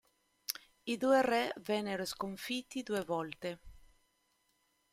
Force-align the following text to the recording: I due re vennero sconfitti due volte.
I 0.93 0.97
due 0.97 1.21
re 1.21 1.53
vennero 1.57 2.05
sconfitti 2.05 2.81
due 2.81 3.03
volte. 3.05 3.59